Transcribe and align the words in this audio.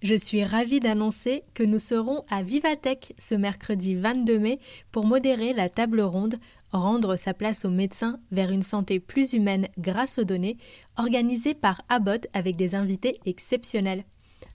Je 0.00 0.14
suis 0.14 0.44
ravie 0.44 0.78
d'annoncer 0.78 1.42
que 1.54 1.64
nous 1.64 1.80
serons 1.80 2.24
à 2.30 2.42
Vivatech 2.42 3.14
ce 3.18 3.34
mercredi 3.34 3.96
22 3.96 4.38
mai 4.38 4.60
pour 4.92 5.04
modérer 5.04 5.52
la 5.52 5.68
table 5.68 6.00
ronde 6.00 6.38
Rendre 6.70 7.16
sa 7.16 7.32
place 7.32 7.64
aux 7.64 7.70
médecins 7.70 8.20
vers 8.30 8.50
une 8.50 8.62
santé 8.62 9.00
plus 9.00 9.32
humaine 9.32 9.68
grâce 9.78 10.18
aux 10.18 10.24
données, 10.24 10.58
organisée 10.98 11.54
par 11.54 11.82
Abbott 11.88 12.26
avec 12.34 12.56
des 12.56 12.74
invités 12.74 13.20
exceptionnels. 13.24 14.04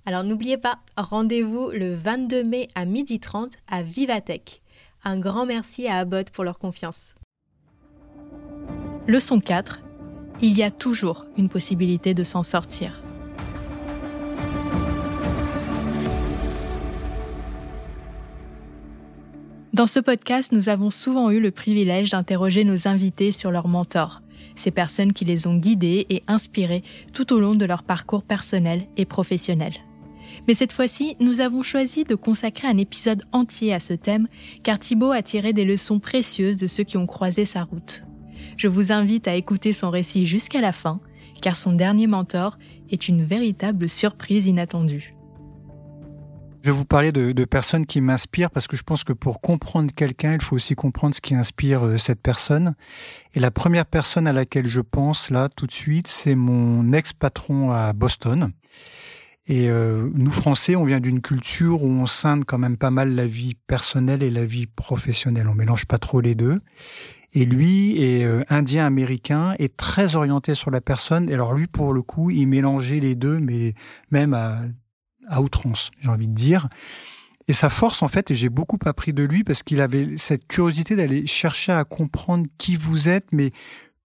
Alors 0.05 0.23
n'oubliez 0.23 0.57
pas, 0.57 0.79
rendez-vous 0.95 1.71
le 1.71 1.95
22 1.95 2.43
mai 2.43 2.67
à 2.75 2.85
12h30 2.85 3.51
à 3.67 3.81
Vivatech. 3.81 4.61
Un 5.03 5.17
grand 5.17 5.47
merci 5.47 5.87
à 5.87 5.97
Abbott 5.97 6.29
pour 6.29 6.43
leur 6.43 6.59
confiance. 6.59 7.15
Leçon 9.07 9.39
4. 9.39 9.81
Il 10.41 10.55
y 10.55 10.63
a 10.63 10.69
toujours 10.69 11.25
une 11.35 11.49
possibilité 11.49 12.13
de 12.13 12.23
s'en 12.23 12.43
sortir. 12.43 13.02
Dans 19.73 19.87
ce 19.87 19.99
podcast, 19.99 20.51
nous 20.51 20.69
avons 20.69 20.91
souvent 20.91 21.31
eu 21.31 21.39
le 21.39 21.49
privilège 21.49 22.11
d'interroger 22.11 22.63
nos 22.63 22.87
invités 22.87 23.31
sur 23.31 23.49
leurs 23.49 23.67
mentors, 23.67 24.21
ces 24.55 24.69
personnes 24.69 25.13
qui 25.13 25.25
les 25.25 25.47
ont 25.47 25.55
guidés 25.55 26.05
et 26.11 26.21
inspirés 26.27 26.83
tout 27.11 27.33
au 27.33 27.39
long 27.39 27.55
de 27.55 27.65
leur 27.65 27.81
parcours 27.81 28.21
personnel 28.21 28.85
et 28.97 29.05
professionnel. 29.05 29.73
Mais 30.47 30.53
cette 30.53 30.73
fois-ci, 30.73 31.15
nous 31.19 31.39
avons 31.39 31.63
choisi 31.63 32.03
de 32.03 32.13
consacrer 32.13 32.67
un 32.67 32.77
épisode 32.77 33.23
entier 33.31 33.73
à 33.73 33.79
ce 33.79 33.93
thème, 33.93 34.27
car 34.61 34.77
Thibaut 34.77 35.11
a 35.11 35.23
tiré 35.23 35.53
des 35.53 35.65
leçons 35.65 35.99
précieuses 35.99 36.57
de 36.57 36.67
ceux 36.67 36.83
qui 36.83 36.97
ont 36.97 37.07
croisé 37.07 37.43
sa 37.43 37.63
route. 37.63 38.03
Je 38.57 38.67
vous 38.67 38.91
invite 38.91 39.27
à 39.27 39.33
écouter 39.33 39.73
son 39.73 39.89
récit 39.89 40.27
jusqu'à 40.27 40.61
la 40.61 40.71
fin, 40.71 40.99
car 41.41 41.57
son 41.57 41.73
dernier 41.73 42.05
mentor 42.05 42.59
est 42.91 43.07
une 43.07 43.23
véritable 43.23 43.89
surprise 43.89 44.45
inattendue. 44.45 45.15
Je 46.63 46.69
vais 46.69 46.77
vous 46.77 46.85
parler 46.85 47.11
de, 47.11 47.43
personnes 47.43 47.85
qui 47.85 47.99
m'inspirent 47.99 48.49
parce 48.49 48.67
que 48.67 48.77
je 48.77 48.83
pense 48.83 49.03
que 49.03 49.11
pour 49.11 49.41
comprendre 49.41 49.91
quelqu'un, 49.93 50.31
il 50.31 50.41
faut 50.41 50.55
aussi 50.55 50.75
comprendre 50.75 51.13
ce 51.13 51.19
qui 51.19 51.35
inspire 51.35 51.85
euh, 51.85 51.97
cette 51.97 52.21
personne. 52.21 52.75
Et 53.33 53.41
la 53.41 53.51
première 53.51 53.85
personne 53.85 54.27
à 54.27 54.31
laquelle 54.31 54.67
je 54.67 54.79
pense 54.79 55.29
là 55.29 55.49
tout 55.49 55.67
de 55.67 55.73
suite, 55.73 56.07
c'est 56.07 56.35
mon 56.35 56.93
ex-patron 56.93 57.71
à 57.71 57.91
Boston. 57.91 58.53
Et 59.45 59.69
euh, 59.69 60.09
nous 60.15 60.31
Français, 60.31 60.77
on 60.77 60.85
vient 60.85 61.01
d'une 61.01 61.19
culture 61.19 61.83
où 61.83 61.89
on 61.89 62.05
scinde 62.05 62.45
quand 62.45 62.59
même 62.59 62.77
pas 62.77 62.91
mal 62.91 63.13
la 63.13 63.27
vie 63.27 63.55
personnelle 63.67 64.23
et 64.23 64.31
la 64.31 64.45
vie 64.45 64.67
professionnelle. 64.67 65.49
On 65.49 65.55
mélange 65.55 65.85
pas 65.85 65.97
trop 65.97 66.21
les 66.21 66.33
deux. 66.33 66.61
Et 67.33 67.43
lui 67.43 68.01
est 68.01 68.23
euh, 68.23 68.41
indien 68.47 68.85
américain 68.85 69.53
et 69.59 69.67
très 69.67 70.15
orienté 70.15 70.55
sur 70.55 70.71
la 70.71 70.79
personne. 70.79 71.29
Et 71.29 71.33
alors 71.33 71.55
lui, 71.55 71.67
pour 71.67 71.91
le 71.91 72.03
coup, 72.03 72.29
il 72.29 72.47
mélangeait 72.47 73.01
les 73.01 73.15
deux, 73.15 73.39
mais 73.39 73.73
même 74.11 74.33
à 74.33 74.61
à 75.27 75.41
outrance, 75.41 75.91
j'ai 75.99 76.09
envie 76.09 76.27
de 76.27 76.33
dire. 76.33 76.67
Et 77.47 77.53
sa 77.53 77.69
force, 77.69 78.01
en 78.03 78.07
fait, 78.07 78.31
et 78.31 78.35
j'ai 78.35 78.49
beaucoup 78.49 78.79
appris 78.85 79.11
de 79.11 79.23
lui 79.23 79.43
parce 79.43 79.63
qu'il 79.63 79.81
avait 79.81 80.15
cette 80.17 80.47
curiosité 80.47 80.95
d'aller 80.95 81.27
chercher 81.27 81.73
à 81.73 81.83
comprendre 81.83 82.47
qui 82.57 82.77
vous 82.77 83.09
êtes, 83.09 83.27
mais 83.31 83.51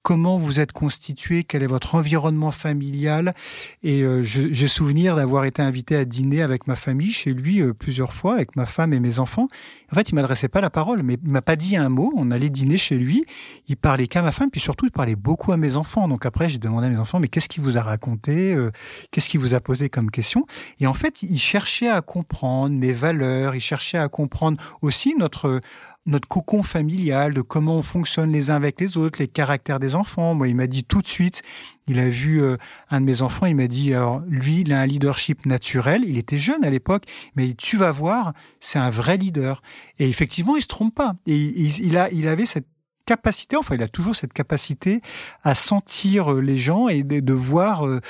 comment 0.02 0.38
vous 0.38 0.60
êtes 0.60 0.72
constitué, 0.72 1.44
quel 1.44 1.62
est 1.62 1.66
votre 1.66 1.94
environnement 1.94 2.50
familial. 2.50 3.34
Et 3.82 4.02
euh, 4.02 4.22
j'ai 4.22 4.68
souvenir 4.68 5.16
d'avoir 5.16 5.44
été 5.44 5.62
invité 5.62 5.96
à 5.96 6.04
dîner 6.04 6.42
avec 6.42 6.66
ma 6.66 6.76
famille 6.76 7.10
chez 7.10 7.32
lui 7.34 7.60
euh, 7.60 7.74
plusieurs 7.74 8.14
fois, 8.14 8.34
avec 8.34 8.56
ma 8.56 8.66
femme 8.66 8.92
et 8.92 9.00
mes 9.00 9.18
enfants. 9.18 9.48
En 9.92 9.94
fait, 9.94 10.10
il 10.10 10.14
m'adressait 10.14 10.48
pas 10.48 10.60
la 10.60 10.70
parole, 10.70 11.02
mais 11.02 11.18
il 11.22 11.30
m'a 11.30 11.42
pas 11.42 11.56
dit 11.56 11.76
un 11.76 11.88
mot. 11.88 12.12
On 12.16 12.30
allait 12.30 12.50
dîner 12.50 12.78
chez 12.78 12.96
lui. 12.96 13.24
Il 13.66 13.76
parlait 13.76 14.06
qu'à 14.06 14.22
ma 14.22 14.32
femme, 14.32 14.50
puis 14.50 14.60
surtout, 14.60 14.86
il 14.86 14.92
parlait 14.92 15.16
beaucoup 15.16 15.52
à 15.52 15.56
mes 15.56 15.76
enfants. 15.76 16.08
Donc 16.08 16.24
après, 16.26 16.48
j'ai 16.48 16.58
demandé 16.58 16.86
à 16.86 16.90
mes 16.90 16.98
enfants, 16.98 17.20
mais 17.20 17.28
qu'est-ce 17.28 17.48
qu'il 17.48 17.62
vous 17.62 17.76
a 17.76 17.82
raconté 17.82 18.54
euh, 18.54 18.70
Qu'est-ce 19.10 19.28
qu'il 19.28 19.40
vous 19.40 19.54
a 19.54 19.60
posé 19.60 19.88
comme 19.88 20.10
question? 20.10 20.46
Et 20.80 20.86
en 20.86 20.94
fait, 20.94 21.22
il 21.22 21.38
cherchait 21.38 21.88
à 21.90 22.00
comprendre 22.00 22.74
mes 22.74 22.92
valeurs. 22.92 23.54
Il 23.54 23.60
cherchait 23.60 23.98
à 23.98 24.08
comprendre 24.08 24.58
aussi 24.80 25.14
notre 25.18 25.60
notre 26.08 26.26
cocon 26.26 26.62
familial, 26.62 27.34
de 27.34 27.42
comment 27.42 27.76
on 27.76 27.82
fonctionne 27.82 28.32
les 28.32 28.50
uns 28.50 28.54
avec 28.54 28.80
les 28.80 28.96
autres, 28.96 29.20
les 29.20 29.28
caractères 29.28 29.78
des 29.78 29.94
enfants. 29.94 30.34
Moi, 30.34 30.48
il 30.48 30.56
m'a 30.56 30.66
dit 30.66 30.82
tout 30.82 31.02
de 31.02 31.06
suite, 31.06 31.42
il 31.86 31.98
a 31.98 32.08
vu 32.08 32.42
euh, 32.42 32.56
un 32.90 33.00
de 33.00 33.06
mes 33.06 33.20
enfants, 33.20 33.44
il 33.44 33.54
m'a 33.54 33.66
dit, 33.66 33.92
alors 33.92 34.22
lui, 34.26 34.60
il 34.62 34.72
a 34.72 34.80
un 34.80 34.86
leadership 34.86 35.44
naturel, 35.44 36.04
il 36.06 36.16
était 36.16 36.38
jeune 36.38 36.64
à 36.64 36.70
l'époque, 36.70 37.04
mais 37.36 37.52
tu 37.52 37.76
vas 37.76 37.90
voir, 37.90 38.32
c'est 38.58 38.78
un 38.78 38.88
vrai 38.88 39.18
leader. 39.18 39.62
Et 39.98 40.08
effectivement, 40.08 40.56
il 40.56 40.62
se 40.62 40.66
trompe 40.66 40.94
pas. 40.94 41.14
Et 41.26 41.36
il, 41.36 41.98
a, 41.98 42.10
il 42.10 42.26
avait 42.26 42.46
cette 42.46 42.66
capacité, 43.04 43.56
enfin, 43.56 43.74
il 43.74 43.82
a 43.82 43.88
toujours 43.88 44.16
cette 44.16 44.32
capacité 44.32 45.02
à 45.42 45.54
sentir 45.54 46.32
euh, 46.32 46.40
les 46.40 46.56
gens 46.56 46.88
et 46.88 47.02
de, 47.02 47.32
voir, 47.34 47.86
euh, 47.86 48.00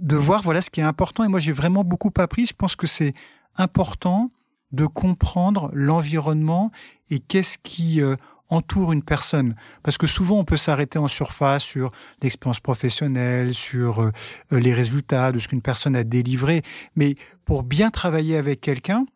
de 0.00 0.16
voir, 0.16 0.42
voilà, 0.42 0.60
ce 0.60 0.70
qui 0.70 0.80
est 0.80 0.84
important. 0.84 1.22
Et 1.22 1.28
moi, 1.28 1.38
j'ai 1.38 1.52
vraiment 1.52 1.84
beaucoup 1.84 2.12
appris. 2.18 2.46
Je 2.46 2.54
pense 2.54 2.74
que 2.74 2.88
c'est 2.88 3.14
important 3.56 4.32
de 4.74 4.86
comprendre 4.86 5.70
l'environnement 5.72 6.70
et 7.10 7.18
qu'est-ce 7.18 7.58
qui 7.62 8.00
euh, 8.00 8.16
entoure 8.48 8.92
une 8.92 9.02
personne. 9.02 9.54
Parce 9.82 9.98
que 9.98 10.06
souvent, 10.06 10.38
on 10.38 10.44
peut 10.44 10.56
s'arrêter 10.56 10.98
en 10.98 11.08
surface 11.08 11.62
sur 11.62 11.90
l'expérience 12.22 12.60
professionnelle, 12.60 13.54
sur 13.54 14.02
euh, 14.02 14.10
les 14.50 14.74
résultats 14.74 15.32
de 15.32 15.38
ce 15.38 15.48
qu'une 15.48 15.62
personne 15.62 15.96
a 15.96 16.04
délivré. 16.04 16.62
Mais 16.96 17.16
pour 17.44 17.62
bien 17.62 17.90
travailler 17.90 18.36
avec 18.36 18.60
quelqu'un, 18.60 19.06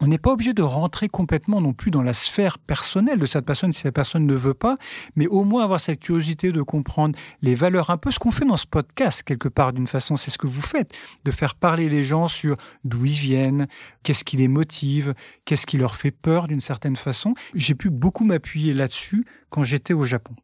on 0.00 0.06
n'est 0.08 0.18
pas 0.18 0.32
obligé 0.32 0.52
de 0.54 0.62
rentrer 0.62 1.08
complètement 1.08 1.60
non 1.60 1.72
plus 1.72 1.90
dans 1.90 2.02
la 2.02 2.14
sphère 2.14 2.58
personnelle 2.58 3.18
de 3.18 3.26
cette 3.26 3.44
personne 3.44 3.72
si 3.72 3.84
la 3.84 3.92
personne 3.92 4.26
ne 4.26 4.34
veut 4.34 4.54
pas, 4.54 4.76
mais 5.14 5.26
au 5.26 5.44
moins 5.44 5.62
avoir 5.62 5.80
cette 5.80 6.00
curiosité 6.00 6.52
de 6.52 6.62
comprendre 6.62 7.16
les 7.42 7.54
valeurs, 7.54 7.90
un 7.90 7.96
peu 7.96 8.10
ce 8.10 8.18
qu'on 8.18 8.30
fait 8.30 8.44
dans 8.44 8.56
ce 8.56 8.66
podcast 8.66 9.22
quelque 9.22 9.48
part 9.48 9.72
d'une 9.72 9.86
façon, 9.86 10.16
c'est 10.16 10.30
ce 10.30 10.38
que 10.38 10.46
vous 10.46 10.62
faites, 10.62 10.92
de 11.24 11.30
faire 11.30 11.54
parler 11.54 11.88
les 11.88 12.04
gens 12.04 12.28
sur 12.28 12.56
d'où 12.84 13.04
ils 13.04 13.12
viennent, 13.12 13.68
qu'est-ce 14.02 14.24
qui 14.24 14.36
les 14.36 14.48
motive, 14.48 15.14
qu'est-ce 15.44 15.66
qui 15.66 15.78
leur 15.78 15.96
fait 15.96 16.10
peur 16.10 16.48
d'une 16.48 16.60
certaine 16.60 16.96
façon. 16.96 17.34
J'ai 17.54 17.74
pu 17.74 17.90
beaucoup 17.90 18.24
m'appuyer 18.24 18.72
là-dessus 18.72 19.24
quand 19.48 19.62
j'étais 19.62 19.94
au 19.94 20.02
Japon. 20.02 20.34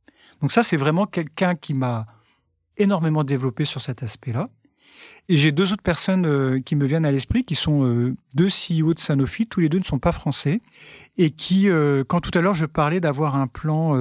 Donc 0.41 0.53
ça, 0.53 0.63
c'est 0.63 0.77
vraiment 0.77 1.07
quelqu'un 1.07 1.55
qui 1.55 1.75
m'a 1.75 2.07
énormément 2.77 3.25
développé 3.25 3.65
sur 3.65 3.81
cet 3.81 4.03
aspect-là. 4.03 4.49
Et 5.29 5.37
j'ai 5.37 5.53
deux 5.53 5.73
autres 5.73 5.83
personnes 5.83 6.27
euh, 6.27 6.61
qui 6.61 6.77
me 6.77 6.87
viennent 6.87 7.05
à 7.05 7.13
l'esprit, 7.13 7.45
qui 7.45 7.55
sont 7.55 7.85
euh, 7.85 8.15
deux 8.35 8.49
CEO 8.49 8.95
de 8.95 8.99
Sanofi, 8.99 9.47
tous 9.47 9.61
les 9.61 9.69
deux 9.69 9.79
ne 9.79 9.85
sont 9.85 9.99
pas 9.99 10.13
français, 10.13 10.61
et 11.19 11.31
qui, 11.31 11.69
euh, 11.69 12.03
quand 12.07 12.21
tout 12.21 12.37
à 12.37 12.41
l'heure 12.41 12.55
je 12.55 12.67
parlais 12.67 13.01
d'avoir 13.01 13.37
un 13.37 13.47
plan 13.47 13.95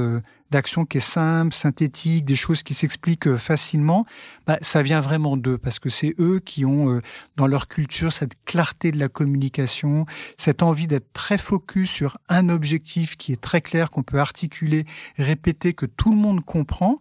d'action 0.52 0.86
qui 0.86 0.98
est 0.98 1.02
simple, 1.02 1.54
synthétique, 1.54 2.26
des 2.26 2.36
choses 2.36 2.64
qui 2.64 2.74
s'expliquent 2.74 3.28
euh, 3.28 3.38
facilement, 3.38 4.06
bah, 4.48 4.58
ça 4.62 4.82
vient 4.82 5.00
vraiment 5.00 5.38
d'eux, 5.38 5.58
parce 5.58 5.80
que 5.80 5.90
c'est 5.90 6.16
eux 6.20 6.40
qui 6.40 6.66
ont 6.66 6.90
euh, 6.90 7.02
dans 7.36 7.48
leur 7.48 7.68
culture 7.68 8.14
cette 8.14 8.34
clarté 8.46 8.92
de 8.92 9.00
la 9.00 9.10
communication, 9.10 10.06
cette 10.38 10.64
envie 10.64 10.88
d'être 10.88 11.12
très 11.14 11.38
focus 11.38 11.90
sur 11.90 12.18
un 12.30 12.50
objectif 12.50 13.18
qui 13.18 13.32
est 13.34 13.42
très 13.42 13.62
clair, 13.62 13.90
qu'on 13.90 14.04
peut 14.04 14.20
articuler, 14.20 14.86
répéter, 15.18 15.74
que 15.74 15.86
tout 15.86 16.12
le 16.12 16.18
monde 16.18 16.44
comprend, 16.44 17.00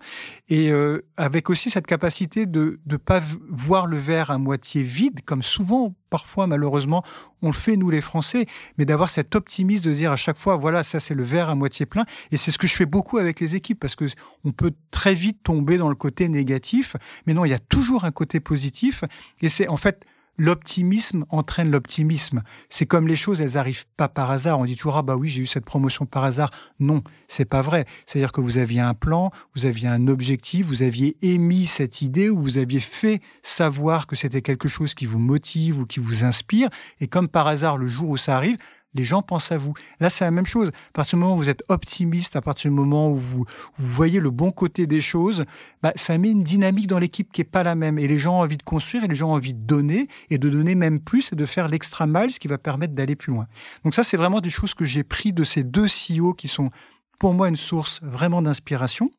et 0.48 0.70
euh, 0.70 1.04
avec 1.16 1.50
aussi 1.50 1.70
cette 1.70 1.86
capacité 1.86 2.46
de 2.46 2.80
ne 2.86 2.96
pas 2.96 3.20
voir 3.48 3.86
le 3.86 3.98
verre 3.98 4.30
à 4.30 4.38
moitié 4.38 4.82
vide, 4.82 5.20
comme 5.24 5.42
souvent 5.42 5.94
parfois 6.10 6.46
malheureusement 6.46 7.04
on 7.42 7.48
le 7.48 7.54
fait 7.54 7.76
nous 7.76 7.90
les 7.90 8.00
Français, 8.00 8.46
mais 8.76 8.84
d'avoir 8.84 9.08
cet 9.08 9.34
optimisme 9.34 9.84
de 9.84 9.92
dire 9.92 10.12
à 10.12 10.16
chaque 10.16 10.38
fois 10.38 10.56
voilà 10.56 10.82
ça 10.82 11.00
c'est 11.00 11.14
le 11.14 11.24
verre 11.24 11.50
à 11.50 11.54
moitié 11.54 11.86
plein. 11.86 12.04
Et 12.30 12.36
c'est 12.36 12.50
ce 12.50 12.58
que 12.58 12.66
je 12.66 12.74
fais 12.74 12.86
beaucoup 12.86 13.18
avec 13.18 13.40
les 13.40 13.54
équipes 13.54 13.80
parce 13.80 13.96
que 13.96 14.06
on 14.44 14.52
peut 14.52 14.72
très 14.90 15.14
vite 15.14 15.42
tomber 15.42 15.78
dans 15.78 15.88
le 15.88 15.94
côté 15.94 16.28
négatif, 16.28 16.96
mais 17.26 17.34
non 17.34 17.44
il 17.44 17.50
y 17.50 17.54
a 17.54 17.58
toujours 17.58 18.04
un 18.04 18.10
côté 18.10 18.40
positif. 18.40 19.04
Et 19.40 19.48
c'est 19.48 19.68
en 19.68 19.76
fait 19.76 20.04
l'optimisme 20.38 21.24
entraîne 21.28 21.70
l'optimisme. 21.70 22.42
C'est 22.68 22.86
comme 22.86 23.06
les 23.06 23.16
choses, 23.16 23.40
elles 23.40 23.58
arrivent 23.58 23.86
pas 23.96 24.08
par 24.08 24.30
hasard. 24.30 24.58
On 24.58 24.64
dit 24.64 24.76
toujours 24.76 24.96
ah 24.96 25.02
bah 25.02 25.16
oui 25.16 25.28
j'ai 25.28 25.42
eu 25.42 25.46
cette 25.46 25.64
promotion 25.64 26.06
par 26.06 26.24
hasard. 26.24 26.50
Non, 26.80 27.02
c'est 27.26 27.44
pas 27.44 27.60
vrai. 27.60 27.84
C'est-à-dire 28.06 28.32
que 28.32 28.40
vous 28.40 28.58
aviez 28.58 28.80
un 28.80 28.94
plan, 28.94 29.30
vous 29.54 29.66
aviez 29.66 29.88
un 29.88 30.06
objectif, 30.06 30.66
vous 30.66 30.82
aviez 30.82 31.16
émis 31.20 31.66
cette 31.66 32.00
idée 32.00 32.30
ou 32.30 32.40
vous 32.40 32.58
aviez 32.58 32.80
fait 32.80 33.20
savoir 33.42 34.06
que 34.06 34.16
c'était 34.16 34.42
quelque 34.42 34.68
chose 34.68 34.94
qui 34.94 35.06
vous 35.06 35.18
motive 35.18 35.80
ou 35.80 35.86
qui 35.86 36.00
vous 36.00 36.24
inspire. 36.24 36.68
Et 37.00 37.08
comme 37.08 37.28
par 37.28 37.48
hasard 37.48 37.76
le 37.76 37.88
jour 37.88 38.10
où 38.10 38.16
ça 38.16 38.36
arrive, 38.36 38.56
les 38.94 39.04
gens 39.04 39.22
pensent 39.22 39.52
à 39.52 39.58
vous. 39.58 39.74
Là, 40.00 40.10
c'est 40.10 40.24
la 40.24 40.30
même 40.30 40.46
chose. 40.46 40.68
À 40.68 40.92
partir 40.92 41.18
du 41.18 41.22
moment 41.22 41.34
où 41.34 41.38
vous 41.38 41.48
êtes 41.48 41.62
optimiste, 41.68 42.36
à 42.36 42.40
partir 42.40 42.70
du 42.70 42.76
moment 42.76 43.10
où 43.10 43.16
vous, 43.16 43.44
voyez 43.76 44.20
le 44.20 44.30
bon 44.30 44.50
côté 44.50 44.86
des 44.86 45.00
choses, 45.00 45.44
bah, 45.82 45.92
ça 45.94 46.16
met 46.18 46.30
une 46.30 46.42
dynamique 46.42 46.86
dans 46.86 46.98
l'équipe 46.98 47.30
qui 47.30 47.42
est 47.42 47.44
pas 47.44 47.62
la 47.62 47.74
même. 47.74 47.98
Et 47.98 48.08
les 48.08 48.18
gens 48.18 48.38
ont 48.38 48.42
envie 48.42 48.56
de 48.56 48.62
construire 48.62 49.04
et 49.04 49.08
les 49.08 49.14
gens 49.14 49.30
ont 49.30 49.34
envie 49.34 49.54
de 49.54 49.64
donner 49.64 50.08
et 50.30 50.38
de 50.38 50.48
donner 50.48 50.74
même 50.74 51.00
plus 51.00 51.32
et 51.32 51.36
de 51.36 51.46
faire 51.46 51.68
l'extra 51.68 52.06
mal, 52.06 52.30
ce 52.30 52.40
qui 52.40 52.48
va 52.48 52.58
permettre 52.58 52.94
d'aller 52.94 53.16
plus 53.16 53.32
loin. 53.32 53.46
Donc 53.84 53.94
ça, 53.94 54.04
c'est 54.04 54.16
vraiment 54.16 54.40
des 54.40 54.50
choses 54.50 54.74
que 54.74 54.84
j'ai 54.84 55.04
pris 55.04 55.32
de 55.32 55.44
ces 55.44 55.64
deux 55.64 55.86
CEO 55.86 56.34
qui 56.34 56.48
sont 56.48 56.70
pour 57.18 57.34
moi 57.34 57.48
une 57.48 57.56
source 57.56 58.00
vraiment 58.02 58.42
d'inspiration. 58.42 59.10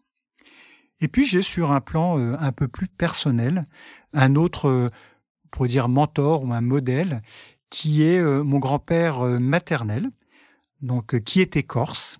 Et 1.01 1.07
puis 1.07 1.25
j'ai 1.25 1.41
sur 1.41 1.71
un 1.71 1.81
plan 1.81 2.19
euh, 2.19 2.35
un 2.39 2.51
peu 2.51 2.67
plus 2.67 2.87
personnel 2.87 3.65
un 4.13 4.35
autre, 4.35 4.67
euh, 4.67 4.87
pour 5.51 5.67
dire 5.67 5.87
mentor 5.87 6.43
ou 6.43 6.53
un 6.53 6.61
modèle 6.61 7.21
qui 7.69 8.03
est 8.03 8.19
euh, 8.19 8.43
mon 8.43 8.59
grand-père 8.59 9.25
euh, 9.25 9.39
maternel, 9.39 10.09
donc 10.81 11.13
euh, 11.13 11.19
qui 11.19 11.41
était 11.41 11.63
corse, 11.63 12.19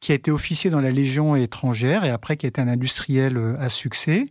qui 0.00 0.12
a 0.12 0.14
été 0.14 0.30
officier 0.30 0.70
dans 0.70 0.80
la 0.80 0.90
Légion 0.90 1.36
étrangère 1.36 2.04
et 2.04 2.10
après 2.10 2.36
qui 2.36 2.46
a 2.46 2.48
été 2.48 2.60
un 2.60 2.68
industriel 2.68 3.56
à 3.58 3.68
succès. 3.68 4.24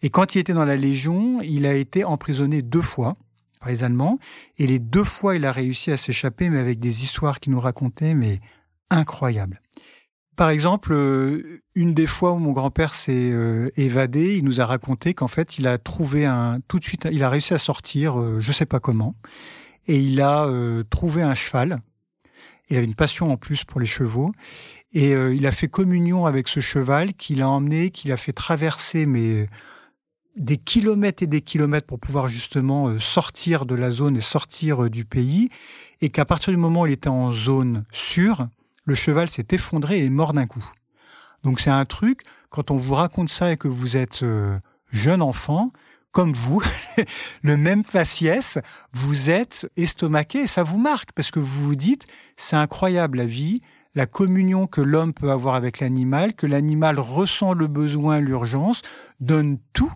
Et 0.00 0.10
quand 0.10 0.34
il 0.34 0.38
était 0.38 0.52
dans 0.52 0.64
la 0.64 0.76
Légion, 0.76 1.40
il 1.42 1.66
a 1.66 1.74
été 1.74 2.04
emprisonné 2.04 2.62
deux 2.62 2.82
fois. 2.82 3.16
par 3.58 3.68
les 3.68 3.82
Allemands. 3.82 4.20
Et 4.58 4.68
les 4.68 4.78
deux 4.78 5.02
fois, 5.02 5.34
il 5.34 5.44
a 5.44 5.50
réussi 5.50 5.90
à 5.90 5.96
s'échapper, 5.96 6.48
mais 6.48 6.60
avec 6.60 6.78
des 6.78 7.02
histoires 7.02 7.40
qu'il 7.40 7.50
nous 7.50 7.58
racontait, 7.58 8.14
mais 8.14 8.38
incroyables. 8.90 9.60
Par 10.36 10.50
exemple, 10.50 10.94
une 11.74 11.94
des 11.94 12.06
fois 12.06 12.34
où 12.34 12.38
mon 12.38 12.52
grand-père 12.52 12.94
s'est 12.94 13.32
évadé, 13.76 14.36
il 14.36 14.44
nous 14.44 14.60
a 14.60 14.66
raconté 14.66 15.14
qu'en 15.14 15.26
fait, 15.26 15.58
il 15.58 15.66
a 15.66 15.78
trouvé 15.78 16.26
un 16.26 16.60
tout 16.68 16.78
de 16.78 16.84
suite, 16.84 17.08
il 17.10 17.24
a 17.24 17.28
réussi 17.28 17.54
à 17.54 17.58
sortir, 17.58 18.22
je 18.38 18.38
je 18.38 18.52
sais 18.52 18.66
pas 18.66 18.78
comment, 18.78 19.16
et 19.88 19.98
il 19.98 20.20
a 20.20 20.48
trouvé 20.90 21.22
un 21.22 21.34
cheval. 21.34 21.80
Il 22.70 22.76
avait 22.76 22.86
une 22.86 22.94
passion 22.94 23.32
en 23.32 23.36
plus 23.36 23.64
pour 23.64 23.80
les 23.80 23.86
chevaux, 23.86 24.30
et 24.92 25.12
il 25.12 25.46
a 25.46 25.52
fait 25.52 25.68
communion 25.68 26.26
avec 26.26 26.48
ce 26.48 26.60
cheval 26.60 27.14
qu'il 27.14 27.42
a 27.42 27.48
emmené, 27.48 27.90
qu'il 27.90 28.12
a 28.12 28.16
fait 28.16 28.32
traverser 28.32 29.06
mais 29.06 29.48
des 30.36 30.58
kilomètres 30.58 31.22
et 31.22 31.26
des 31.26 31.40
kilomètres 31.40 31.86
pour 31.86 31.98
pouvoir 31.98 32.28
justement 32.28 32.98
sortir 32.98 33.66
de 33.66 33.74
la 33.74 33.90
zone 33.90 34.16
et 34.16 34.20
sortir 34.20 34.88
du 34.90 35.04
pays, 35.04 35.48
et 36.00 36.10
qu'à 36.10 36.24
partir 36.24 36.52
du 36.52 36.58
moment 36.58 36.82
où 36.82 36.86
il 36.86 36.92
était 36.92 37.08
en 37.08 37.32
zone 37.32 37.84
sûre, 37.90 38.48
le 38.84 38.94
cheval 38.94 39.28
s'est 39.28 39.48
effondré 39.50 39.98
et 39.98 40.04
est 40.06 40.10
mort 40.10 40.32
d'un 40.32 40.46
coup. 40.46 40.64
Donc 41.42 41.60
c'est 41.60 41.70
un 41.70 41.84
truc, 41.84 42.22
quand 42.50 42.70
on 42.70 42.76
vous 42.76 42.94
raconte 42.94 43.28
ça 43.28 43.52
et 43.52 43.56
que 43.56 43.68
vous 43.68 43.96
êtes 43.96 44.22
euh, 44.22 44.58
jeune 44.90 45.22
enfant, 45.22 45.72
comme 46.12 46.32
vous, 46.32 46.62
le 47.42 47.56
même 47.56 47.84
faciès, 47.84 48.58
vous 48.92 49.30
êtes 49.30 49.70
estomaqué 49.76 50.46
ça 50.46 50.62
vous 50.62 50.78
marque 50.78 51.12
parce 51.12 51.30
que 51.30 51.40
vous 51.40 51.64
vous 51.64 51.76
dites, 51.76 52.06
c'est 52.36 52.56
incroyable 52.56 53.18
la 53.18 53.26
vie, 53.26 53.62
la 53.94 54.06
communion 54.06 54.66
que 54.66 54.80
l'homme 54.80 55.12
peut 55.12 55.30
avoir 55.30 55.54
avec 55.54 55.80
l'animal, 55.80 56.34
que 56.34 56.46
l'animal 56.46 56.98
ressent 56.98 57.52
le 57.52 57.66
besoin, 57.66 58.20
l'urgence, 58.20 58.82
donne 59.20 59.58
tout 59.72 59.92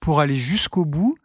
pour 0.00 0.20
aller 0.20 0.34
jusqu'au 0.34 0.84
bout 0.84 1.16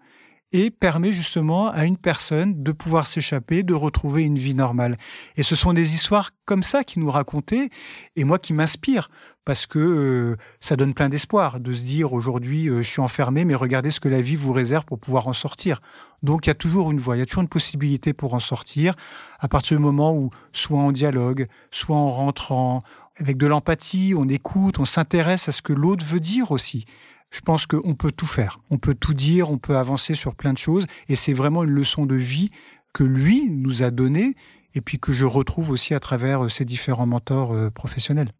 et 0.51 0.71
permet 0.71 1.11
justement 1.11 1.69
à 1.69 1.85
une 1.85 1.97
personne 1.97 2.63
de 2.63 2.71
pouvoir 2.71 3.05
s'échapper, 3.05 3.61
de 3.63 3.73
retrouver 3.73 4.23
une 4.23 4.37
vie 4.37 4.55
normale. 4.55 4.97
Et 5.35 5.43
ce 5.43 5.55
sont 5.55 5.73
des 5.73 5.93
histoires 5.93 6.31
comme 6.45 6.63
ça 6.63 6.83
qui 6.83 6.99
nous 6.99 7.11
racontaient, 7.11 7.69
et 8.15 8.23
moi 8.23 8.39
qui 8.39 8.53
m'inspire, 8.53 9.09
parce 9.45 9.67
que 9.67 9.79
euh, 9.79 10.37
ça 10.59 10.75
donne 10.75 10.93
plein 10.93 11.09
d'espoir 11.09 11.59
de 11.59 11.71
se 11.73 11.83
dire 11.83 12.13
aujourd'hui 12.13 12.67
euh, 12.67 12.81
je 12.81 12.89
suis 12.89 13.01
enfermé, 13.01 13.45
mais 13.45 13.55
regardez 13.55 13.91
ce 13.91 13.99
que 13.99 14.09
la 14.09 14.21
vie 14.21 14.35
vous 14.35 14.51
réserve 14.51 14.85
pour 14.85 14.99
pouvoir 14.99 15.27
en 15.27 15.33
sortir. 15.33 15.81
Donc 16.23 16.47
il 16.47 16.49
y 16.49 16.51
a 16.51 16.55
toujours 16.55 16.91
une 16.91 16.99
voie, 16.99 17.15
il 17.15 17.19
y 17.19 17.23
a 17.23 17.25
toujours 17.25 17.43
une 17.43 17.49
possibilité 17.49 18.13
pour 18.13 18.33
en 18.33 18.39
sortir, 18.39 18.95
à 19.39 19.47
partir 19.47 19.77
du 19.77 19.83
moment 19.83 20.15
où 20.15 20.31
soit 20.51 20.79
en 20.79 20.91
dialogue, 20.91 21.47
soit 21.71 21.95
en 21.95 22.09
rentrant 22.09 22.81
avec 23.17 23.37
de 23.37 23.47
l'empathie, 23.47 24.13
on 24.17 24.27
écoute, 24.29 24.79
on 24.79 24.85
s'intéresse 24.85 25.49
à 25.49 25.51
ce 25.51 25.61
que 25.61 25.73
l'autre 25.73 26.05
veut 26.05 26.21
dire 26.21 26.51
aussi 26.51 26.85
je 27.31 27.41
pense 27.41 27.67
qu'on 27.67 27.93
peut 27.93 28.11
tout 28.11 28.25
faire. 28.25 28.59
On 28.69 28.77
peut 28.77 28.95
tout 28.95 29.13
dire, 29.13 29.51
on 29.51 29.57
peut 29.57 29.77
avancer 29.77 30.15
sur 30.15 30.35
plein 30.35 30.53
de 30.53 30.57
choses. 30.57 30.85
Et 31.07 31.15
c'est 31.15 31.33
vraiment 31.33 31.63
une 31.63 31.69
leçon 31.69 32.05
de 32.05 32.15
vie 32.15 32.49
que 32.93 33.03
lui 33.03 33.49
nous 33.49 33.83
a 33.83 33.91
donnée 33.91 34.35
et 34.73 34.81
puis 34.81 34.99
que 34.99 35.13
je 35.13 35.25
retrouve 35.25 35.69
aussi 35.69 35.93
à 35.93 35.99
travers 35.99 36.45
euh, 36.45 36.49
ses 36.49 36.65
différents 36.65 37.05
mentors 37.05 37.53
euh, 37.53 37.69
professionnels. 37.69 38.31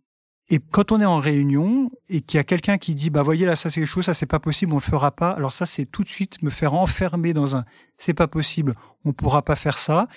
Et 0.52 0.58
quand 0.58 0.92
on 0.92 1.00
est 1.00 1.06
en 1.06 1.20
réunion 1.20 1.92
et 2.10 2.22
qu'il 2.22 2.38
y 2.38 2.42
a 2.42 2.44
quelqu'un 2.44 2.80
qui 2.80 2.96
dit 2.96 3.12
bah 3.12 3.22
voyez 3.22 3.46
là 3.46 3.56
ça 3.56 3.70
c'est 3.70 3.82
quelque 3.82 3.90
chose 3.90 4.06
ça 4.06 4.16
c'est 4.16 4.26
pas 4.26 4.40
possible 4.40 4.74
on 4.74 4.78
le 4.78 4.82
fera 4.82 5.12
pas 5.12 5.30
alors 5.30 5.54
ça 5.54 5.68
c'est 5.68 5.86
tout 5.86 6.04
de 6.04 6.08
suite 6.08 6.42
me 6.42 6.50
faire 6.50 6.74
enfermer 6.74 7.34
dans 7.34 7.56
un 7.56 7.66
c'est 7.98 8.16
pas 8.16 8.28
possible 8.28 8.74
on 9.06 9.14
pourra 9.14 9.44
pas 9.44 9.56
faire 9.56 9.78
ça 9.78 10.08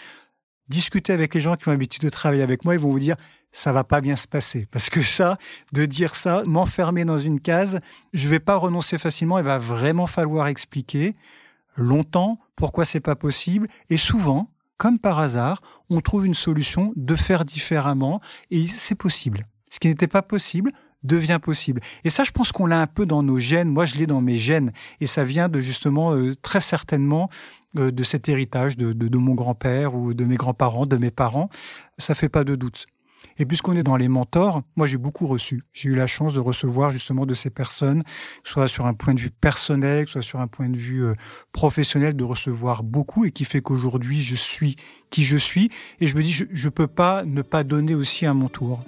discuter 0.73 1.13
avec 1.13 1.35
les 1.35 1.41
gens 1.41 1.55
qui 1.57 1.69
ont 1.69 1.71
l'habitude 1.71 2.03
de 2.03 2.09
travailler 2.09 2.43
avec 2.43 2.65
moi 2.65 2.75
ils 2.75 2.81
vont 2.81 2.91
vous 2.91 2.99
dire 2.99 3.17
ça 3.53 3.73
va 3.73 3.85
pas 3.85 4.01
bien 4.01 4.17
se 4.17 4.27
passer. 4.27 4.67
Parce 4.71 4.89
que 4.89 5.03
ça, 5.03 5.37
de 5.73 5.85
dire 5.85 6.17
ça, 6.17 6.43
m'enfermer 6.47 7.05
dans 7.05 7.19
une 7.19 7.39
case, 7.39 7.81
je 8.15 8.29
vais 8.29 8.41
pas 8.41 8.57
renoncer 8.57 8.97
facilement. 8.97 9.39
Il 9.39 9.45
va 9.45 9.59
vraiment 9.59 10.07
falloir 10.07 10.47
expliquer 10.47 11.15
longtemps 11.77 12.39
pourquoi 12.57 12.87
c'est 12.87 13.01
pas 13.01 13.15
possible. 13.15 13.69
Et 13.91 13.99
souvent, 13.99 14.51
comme 14.79 14.99
par 14.99 15.19
hasard, 15.19 15.61
on 15.91 16.01
trouve 16.01 16.27
une 16.27 16.35
solution 16.35 16.93
de 16.97 17.15
faire 17.15 17.45
différemment 17.45 18.21
et 18.51 18.67
c'est 18.67 18.95
possible. 18.95 19.47
Ce 19.69 19.79
qui 19.79 19.89
n'était 19.89 20.09
pas 20.09 20.23
possible 20.23 20.73
devient 21.05 21.39
possible. 21.43 21.81
Et 22.05 22.11
ça, 22.11 22.25
je 22.25 22.31
pense 22.31 22.53
qu'on 22.53 22.67
l'a 22.67 22.81
un 22.81 22.87
peu 22.87 23.07
dans 23.07 23.23
nos 23.23 23.39
gènes. 23.39 23.69
Moi, 23.69 23.87
je 23.87 23.97
l'ai 23.97 24.07
dans 24.07 24.21
mes 24.21 24.39
gènes. 24.39 24.73
Et 25.01 25.07
ça 25.07 25.25
vient 25.25 25.49
de 25.49 25.61
justement, 25.61 26.15
euh, 26.15 26.35
très 26.41 26.61
certainement, 26.61 27.29
euh, 27.79 27.91
de 27.91 28.03
cet 28.03 28.29
héritage 28.29 28.77
de, 28.77 28.93
de, 28.93 29.19
mon 29.19 29.35
grand-père 29.35 29.95
ou 29.95 30.13
de 30.15 30.25
mes 30.25 30.37
grands-parents, 30.37 30.87
de 30.87 30.97
mes 30.97 31.11
parents. 31.11 31.49
Ça 31.99 32.15
fait 32.15 32.29
pas 32.29 32.45
de 32.45 32.55
doute. 32.55 32.87
Et 33.39 33.47
puisqu'on 33.47 33.75
est 33.77 33.83
dans 33.83 33.97
les 33.97 34.09
mentors, 34.09 34.63
moi 34.77 34.87
j'ai 34.87 34.99
beaucoup 34.99 35.27
reçu. 35.27 35.63
J'ai 35.73 35.89
eu 35.89 35.95
la 35.95 36.07
chance 36.07 36.35
de 36.35 36.41
recevoir 36.41 36.91
justement 36.91 37.25
de 37.25 37.33
ces 37.33 37.51
personnes, 37.51 38.03
soit 38.45 38.69
sur 38.69 38.85
un 38.85 38.95
point 38.95 39.15
de 39.15 39.21
vue 39.21 39.31
personnel, 39.31 40.07
soit 40.07 40.23
sur 40.23 40.41
un 40.41 40.49
point 40.49 40.69
de 40.69 40.77
vue 40.77 41.05
euh, 41.05 41.15
professionnel, 41.53 42.15
de 42.15 42.25
recevoir 42.25 42.83
beaucoup 42.83 43.25
et 43.25 43.31
qui 43.31 43.45
fait 43.45 43.63
qu'aujourd'hui 43.63 44.21
je 44.21 44.37
suis 44.37 44.77
qui 45.11 45.25
je 45.25 45.37
suis. 45.37 45.71
Et 46.01 46.09
je 46.09 46.17
me 46.17 46.23
dis, 46.23 46.33
je 46.33 46.45
ne 46.45 46.71
peux 46.71 46.89
pas 46.89 47.25
ne 47.25 47.43
pas 47.43 47.65
donner 47.65 47.95
aussi 47.95 48.27
à 48.27 48.35
mon 48.35 48.49
tour. 48.49 48.85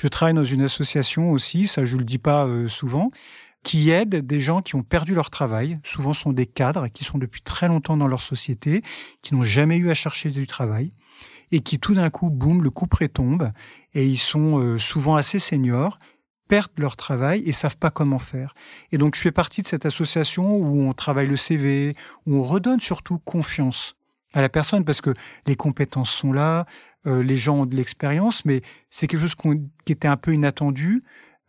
Je 0.00 0.08
travaille 0.08 0.32
dans 0.32 0.44
une 0.44 0.62
association 0.62 1.30
aussi, 1.30 1.66
ça 1.66 1.84
je 1.84 1.98
le 1.98 2.04
dis 2.04 2.16
pas 2.16 2.46
euh, 2.46 2.68
souvent, 2.68 3.10
qui 3.62 3.90
aident 3.90 4.26
des 4.26 4.40
gens 4.40 4.62
qui 4.62 4.74
ont 4.74 4.82
perdu 4.82 5.14
leur 5.14 5.28
travail. 5.28 5.78
Souvent, 5.84 6.14
sont 6.14 6.32
des 6.32 6.46
cadres 6.46 6.88
qui 6.88 7.04
sont 7.04 7.18
depuis 7.18 7.42
très 7.42 7.68
longtemps 7.68 7.98
dans 7.98 8.08
leur 8.08 8.22
société, 8.22 8.80
qui 9.20 9.34
n'ont 9.34 9.44
jamais 9.44 9.76
eu 9.76 9.90
à 9.90 9.94
chercher 9.94 10.30
du 10.30 10.46
travail 10.46 10.94
et 11.52 11.60
qui 11.60 11.78
tout 11.78 11.92
d'un 11.92 12.08
coup, 12.08 12.30
boum, 12.30 12.62
le 12.62 12.70
coup 12.70 12.86
prétombe 12.86 13.52
et 13.92 14.06
ils 14.06 14.16
sont 14.16 14.58
euh, 14.58 14.78
souvent 14.78 15.16
assez 15.16 15.38
seniors 15.38 15.98
perdent 16.48 16.70
leur 16.78 16.96
travail 16.96 17.42
et 17.44 17.52
savent 17.52 17.76
pas 17.76 17.90
comment 17.90 18.18
faire. 18.18 18.54
Et 18.92 18.96
donc, 18.96 19.16
je 19.16 19.20
fais 19.20 19.32
partie 19.32 19.60
de 19.60 19.66
cette 19.66 19.84
association 19.84 20.56
où 20.56 20.80
on 20.80 20.94
travaille 20.94 21.26
le 21.26 21.36
CV, 21.36 21.94
où 22.24 22.38
on 22.38 22.42
redonne 22.42 22.80
surtout 22.80 23.18
confiance 23.18 23.96
à 24.32 24.40
la 24.40 24.48
personne 24.48 24.84
parce 24.84 25.00
que 25.00 25.12
les 25.46 25.56
compétences 25.56 26.10
sont 26.10 26.32
là, 26.32 26.66
euh, 27.06 27.22
les 27.22 27.36
gens 27.36 27.60
ont 27.60 27.66
de 27.66 27.76
l'expérience, 27.76 28.44
mais 28.44 28.62
c'est 28.90 29.06
quelque 29.06 29.20
chose 29.20 29.34
qui 29.84 29.92
était 29.92 30.08
un 30.08 30.16
peu 30.16 30.32
inattendu 30.32 31.00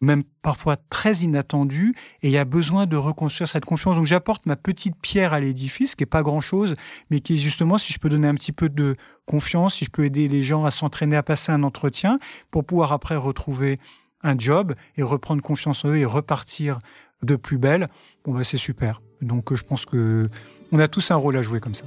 même 0.02 0.24
parfois 0.42 0.78
très 0.90 1.18
inattendu, 1.18 1.94
et 2.22 2.28
il 2.28 2.32
y 2.32 2.38
a 2.38 2.46
besoin 2.46 2.88
de 2.88 2.98
reconstruire 2.98 3.48
cette 3.48 3.66
confiance. 3.66 3.96
Donc 3.96 4.08
j'apporte 4.08 4.46
ma 4.48 4.56
petite 4.56 4.96
pierre 5.00 5.34
à 5.34 5.40
l'édifice, 5.40 5.96
qui 5.96 6.04
est 6.04 6.08
pas 6.08 6.24
grand-chose, 6.24 6.76
mais 7.10 7.20
qui 7.20 7.36
est 7.36 7.38
justement, 7.38 7.78
si 7.78 7.94
je 7.94 8.00
peux 8.00 8.10
donner 8.10 8.28
un 8.28 8.34
petit 8.34 8.52
peu 8.52 8.68
de 8.68 8.96
confiance, 9.26 9.76
si 9.76 9.86
je 9.86 9.92
peux 9.92 10.04
aider 10.04 10.28
les 10.28 10.44
gens 10.44 10.66
à 10.66 10.72
s'entraîner 10.72 11.16
à 11.16 11.24
passer 11.24 11.52
un 11.52 11.64
entretien, 11.64 12.20
pour 12.50 12.66
pouvoir 12.66 12.92
après 12.92 13.16
retrouver 13.16 13.78
un 14.24 14.38
job 14.38 14.74
et 14.98 15.04
reprendre 15.04 15.42
confiance 15.42 15.86
en 15.86 15.90
eux 15.90 15.98
et 15.98 16.06
repartir 16.06 16.80
de 17.24 17.36
plus 17.36 17.60
belle, 17.60 17.88
bon 18.26 18.34
bah 18.34 18.44
c'est 18.44 18.58
super. 18.58 19.02
Donc 19.22 19.54
je 19.54 19.64
pense 19.64 19.86
que 19.86 20.26
on 20.72 20.80
a 20.80 20.88
tous 20.88 21.12
un 21.12 21.16
rôle 21.16 21.38
à 21.38 21.44
jouer 21.44 21.60
comme 21.60 21.76
ça. 21.76 21.86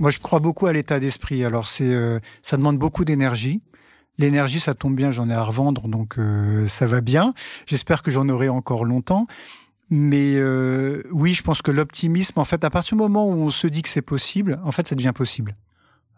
Moi, 0.00 0.10
je 0.10 0.18
crois 0.20 0.38
beaucoup 0.38 0.66
à 0.66 0.72
l'état 0.72 1.00
d'esprit. 1.00 1.44
Alors, 1.44 1.66
c'est, 1.66 1.84
euh, 1.84 2.18
ça 2.42 2.56
demande 2.56 2.78
beaucoup 2.78 3.04
d'énergie. 3.04 3.62
L'énergie, 4.18 4.60
ça 4.60 4.74
tombe 4.74 4.96
bien, 4.96 5.12
j'en 5.12 5.28
ai 5.30 5.32
à 5.32 5.42
revendre, 5.42 5.86
donc 5.88 6.18
euh, 6.18 6.66
ça 6.66 6.86
va 6.86 7.00
bien. 7.00 7.34
J'espère 7.66 8.02
que 8.02 8.10
j'en 8.10 8.28
aurai 8.28 8.48
encore 8.48 8.84
longtemps. 8.84 9.26
Mais 9.90 10.34
euh, 10.36 11.02
oui, 11.12 11.34
je 11.34 11.42
pense 11.42 11.62
que 11.62 11.70
l'optimisme, 11.70 12.38
en 12.38 12.44
fait, 12.44 12.62
à 12.64 12.70
partir 12.70 12.96
du 12.96 13.02
moment 13.02 13.28
où 13.28 13.32
on 13.32 13.50
se 13.50 13.66
dit 13.66 13.82
que 13.82 13.88
c'est 13.88 14.02
possible, 14.02 14.58
en 14.64 14.72
fait, 14.72 14.86
ça 14.86 14.94
devient 14.94 15.12
possible. 15.14 15.54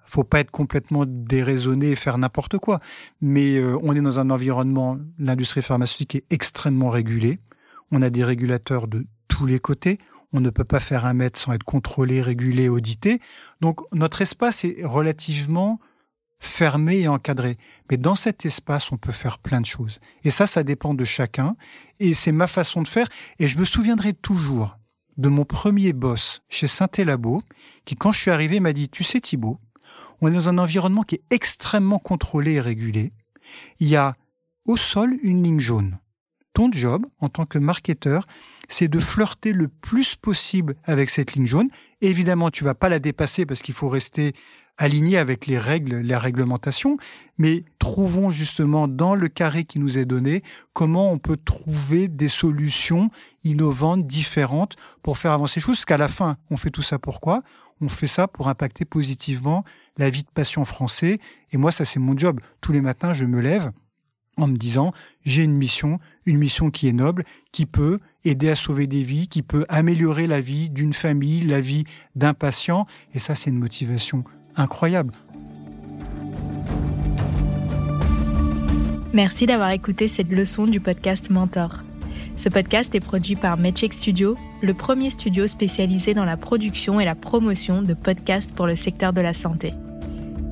Faut 0.07 0.25
pas 0.25 0.41
être 0.41 0.51
complètement 0.51 1.05
déraisonné 1.07 1.91
et 1.91 1.97
faire 1.97 2.19
n'importe 2.19 2.59
quoi. 2.59 2.81
Mais 3.21 3.57
euh, 3.59 3.79
on 3.83 3.95
est 3.95 4.01
dans 4.01 4.19
un 4.19 4.31
environnement, 4.31 4.99
l'industrie 5.19 5.63
pharmaceutique 5.63 6.17
est 6.17 6.25
extrêmement 6.31 6.89
régulée. 6.89 7.39
On 7.93 8.03
a 8.03 8.11
des 8.11 8.25
régulateurs 8.25 8.89
de 8.89 9.07
tous 9.29 9.47
les 9.47 9.61
côtés. 9.61 9.99
On 10.33 10.41
ne 10.41 10.51
peut 10.51 10.65
pas 10.65 10.81
faire 10.81 11.07
un 11.07 11.15
mètre 11.15 11.39
sans 11.39 11.53
être 11.53 11.65
contrôlé, 11.65 12.23
régulé, 12.23 12.69
audité. 12.69 13.21
Donc 13.61 13.81
notre 13.93 14.23
espace 14.23 14.65
est 14.65 14.85
relativement 14.85 15.81
fermé 16.41 17.01
et 17.01 17.09
encadré. 17.09 17.57
Mais 17.91 17.97
dans 17.97 18.15
cet 18.15 18.47
espace, 18.47 18.91
on 18.93 18.97
peut 18.97 19.13
faire 19.13 19.39
plein 19.39 19.61
de 19.61 19.67
choses. 19.67 20.01
Et 20.25 20.31
ça, 20.31 20.47
ça 20.47 20.63
dépend 20.63 20.95
de 20.95 21.05
chacun. 21.05 21.57
Et 22.01 22.15
c'est 22.15 22.33
ma 22.33 22.47
façon 22.47 22.83
de 22.83 22.89
faire. 22.89 23.09
Et 23.39 23.47
je 23.47 23.59
me 23.59 23.65
souviendrai 23.65 24.15
toujours 24.15 24.79
de 25.19 25.29
mon 25.29 25.45
premier 25.45 25.93
boss 25.93 26.43
chez 26.49 26.67
Saint-Élabo, 26.67 27.43
qui, 27.85 27.95
quand 27.95 28.11
je 28.11 28.21
suis 28.21 28.31
arrivé, 28.31 28.59
m'a 28.59 28.73
dit, 28.73 28.89
tu 28.89 29.05
sais 29.05 29.21
Thibault, 29.21 29.59
on 30.21 30.29
est 30.29 30.35
dans 30.35 30.49
un 30.49 30.59
environnement 30.59 31.03
qui 31.03 31.17
est 31.17 31.25
extrêmement 31.31 31.99
contrôlé 31.99 32.53
et 32.55 32.61
régulé. 32.61 33.13
Il 33.81 33.89
y 33.89 33.97
a 33.97 34.15
au 34.65 34.77
sol 34.77 35.15
une 35.23 35.43
ligne 35.43 35.61
jaune. 35.61 35.99
Ton 36.53 36.71
job, 36.73 37.07
en 37.21 37.29
tant 37.29 37.47
que 37.47 37.59
marketeur, 37.59 38.27
c'est 38.69 38.89
de 38.89 38.99
flirter 38.99 39.53
le 39.53 39.69
plus 39.69 40.17
possible 40.17 40.75
avec 40.85 41.11
cette 41.11 41.35
ligne 41.35 41.47
jaune. 41.47 41.69
évidemment, 42.01 42.51
tu 42.51 42.65
vas 42.65 42.75
pas 42.75 42.89
la 42.89 42.99
dépasser 42.99 43.47
parce 43.47 43.63
qu'il 43.63 43.75
faut 43.75 43.89
rester 43.89 44.33
aligné 44.81 45.19
avec 45.19 45.47
les 45.47 45.59
règles, 45.59 46.01
la 46.01 46.19
réglementation, 46.19 46.97
mais 47.37 47.65
trouvons 47.79 48.31
justement 48.31 48.89
dans 48.89 49.15
le 49.15 49.29
carré 49.29 49.65
qui 49.65 49.79
nous 49.79 49.99
est 49.99 50.07
donné 50.07 50.43
comment 50.73 51.13
on 51.13 51.19
peut 51.19 51.37
trouver 51.37 52.09
des 52.09 52.29
solutions 52.29 53.11
innovantes, 53.45 54.07
différentes 54.07 54.77
pour 55.03 55.19
faire 55.19 55.33
avancer 55.33 55.61
les 55.61 55.65
choses. 55.65 55.77
Parce 55.77 55.85
qu'à 55.85 55.99
la 55.99 56.09
fin, 56.09 56.39
on 56.51 56.57
fait 56.57 56.71
tout 56.71 56.83
ça 56.83 56.99
pourquoi? 56.99 57.43
On 57.83 57.89
fait 57.89 58.07
ça 58.07 58.27
pour 58.27 58.49
impacter 58.49 58.85
positivement 58.87 59.65
la 59.99 60.09
vie 60.09 60.23
de 60.23 60.31
patients 60.33 60.65
français. 60.65 61.19
Et 61.53 61.59
moi, 61.59 61.73
ça, 61.73 61.85
c'est 61.85 62.01
mon 62.01 62.17
job. 62.17 62.41
Tous 62.63 62.73
les 62.73 62.81
matins, 62.81 63.13
je 63.13 63.27
me 63.27 63.41
lève 63.41 63.73
en 64.41 64.49
me 64.49 64.57
disant 64.57 64.93
j'ai 65.25 65.45
une 65.45 65.57
mission, 65.57 65.99
une 66.27 66.39
mission 66.39 66.71
qui 66.71 66.89
est 66.89 66.93
noble, 66.93 67.25
qui 67.53 67.67
peut 67.67 68.01
aider 68.25 68.51
à 68.51 68.55
sauver 68.55 68.87
des 68.87 69.03
vies, 69.03 69.29
qui 69.29 69.43
peut 69.43 69.65
améliorer 69.69 70.27
la 70.27 70.41
vie 70.41 70.71
d'une 70.71 70.93
famille, 70.93 71.43
la 71.43 71.61
vie 71.61 71.85
d'un 72.17 72.35
patient. 72.35 72.87
Et 73.15 73.19
ça, 73.19 73.35
c'est 73.35 73.51
une 73.51 73.59
motivation 73.59 74.25
incroyable. 74.57 75.13
Merci 79.13 79.47
d'avoir 79.47 79.71
écouté 79.71 80.07
cette 80.07 80.31
leçon 80.31 80.67
du 80.67 80.81
podcast 80.81 81.31
Mentor. 81.31 81.83
Ce 82.37 82.49
podcast 82.49 82.95
est 82.95 83.01
produit 83.01 83.35
par 83.35 83.59
Medcheck 83.59 83.93
Studio, 83.93 84.37
le 84.63 84.73
premier 84.73 85.11
studio 85.11 85.47
spécialisé 85.47 86.15
dans 86.15 86.25
la 86.25 86.37
production 86.37 87.01
et 87.01 87.05
la 87.05 87.15
promotion 87.15 87.83
de 87.83 87.93
podcasts 87.93 88.53
pour 88.53 88.67
le 88.67 88.77
secteur 88.77 89.13
de 89.13 89.21
la 89.21 89.35
santé. 89.35 89.75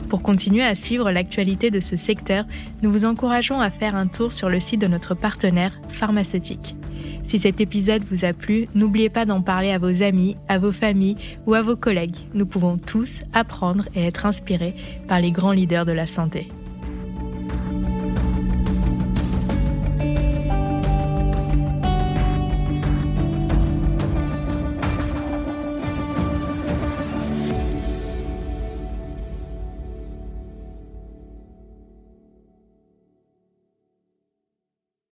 Pour 0.08 0.22
continuer 0.22 0.64
à 0.64 0.74
suivre 0.74 1.10
l'actualité 1.10 1.70
de 1.70 1.80
ce 1.80 1.96
secteur, 1.96 2.46
nous 2.82 2.90
vous 2.90 3.04
encourageons 3.04 3.60
à 3.60 3.70
faire 3.70 3.94
un 3.94 4.06
tour 4.06 4.32
sur 4.32 4.48
le 4.48 4.58
site 4.58 4.80
de 4.80 4.86
notre 4.86 5.14
partenaire 5.14 5.78
pharmaceutique. 5.90 6.76
Si 7.24 7.38
cet 7.38 7.60
épisode 7.60 8.02
vous 8.10 8.24
a 8.24 8.32
plu, 8.32 8.68
n'oubliez 8.74 9.10
pas 9.10 9.26
d'en 9.26 9.42
parler 9.42 9.70
à 9.70 9.78
vos 9.78 10.02
amis, 10.02 10.36
à 10.48 10.58
vos 10.58 10.72
familles 10.72 11.16
ou 11.46 11.52
à 11.52 11.60
vos 11.60 11.76
collègues. 11.76 12.16
Nous 12.32 12.46
pouvons 12.46 12.78
tous 12.78 13.20
apprendre 13.34 13.84
et 13.94 14.06
être 14.06 14.24
inspirés 14.24 14.74
par 15.08 15.20
les 15.20 15.30
grands 15.30 15.52
leaders 15.52 15.84
de 15.84 15.92
la 15.92 16.06
santé. 16.06 16.48